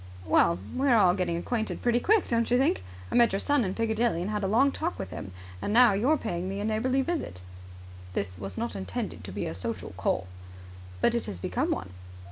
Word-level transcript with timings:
"Well, 0.25 0.57
we're 0.75 0.95
all 0.97 1.13
getting 1.13 1.37
acquainted 1.37 1.83
pretty 1.83 1.99
quick, 1.99 2.27
don't 2.27 2.49
you 2.49 2.57
think? 2.57 2.81
I 3.11 3.13
met 3.13 3.31
your 3.33 3.39
son 3.39 3.63
in 3.63 3.75
Piccadilly 3.75 4.23
and 4.23 4.31
had 4.31 4.43
a 4.43 4.47
long 4.47 4.71
talk 4.71 4.97
with 4.97 5.11
him, 5.11 5.31
and 5.61 5.71
now 5.71 5.93
you 5.93 6.09
are 6.09 6.17
paying 6.17 6.49
me 6.49 6.59
a 6.59 6.65
neighbourly 6.65 7.03
visit." 7.03 7.41
"This 8.13 8.39
was 8.39 8.57
not 8.57 8.75
intended 8.75 9.23
to 9.23 9.31
be 9.31 9.45
a 9.45 9.53
social 9.53 9.91
call." 9.97 10.25
"But 11.01 11.13
it 11.13 11.27
has 11.27 11.37
become 11.37 11.69
one." 11.69 11.91